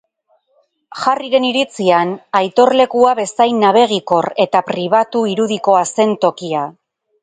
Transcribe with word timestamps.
Harryren 1.03 1.45
iritzian, 1.49 2.15
aitorlekua 2.41 3.13
bezain 3.21 3.63
abegikor 3.71 4.33
eta 4.49 4.67
pribatu 4.75 5.27
irudikoa 5.37 5.89
zen 5.97 6.23
tokia. 6.29 6.71